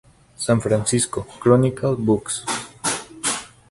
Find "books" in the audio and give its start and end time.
1.95-2.43